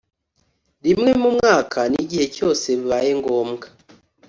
[0.85, 3.65] Rimwe mu mwaka n igihe cyose bibaye ngombwa